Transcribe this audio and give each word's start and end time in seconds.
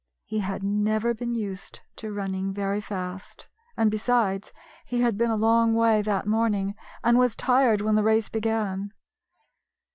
He 0.25 0.39
had 0.39 0.63
never 0.63 1.13
been 1.13 1.35
used 1.35 1.81
to 1.97 2.11
running 2.11 2.55
very 2.55 2.81
fast, 2.81 3.47
and, 3.77 3.91
besides, 3.91 4.51
he 4.87 5.01
had 5.01 5.15
been 5.15 5.29
a 5.29 5.35
long 5.35 5.75
way 5.75 6.01
that 6.01 6.25
morning 6.25 6.73
and 7.03 7.19
was 7.19 7.35
tired 7.35 7.81
when 7.81 7.93
the 7.93 8.01
race 8.01 8.27
began. 8.27 8.93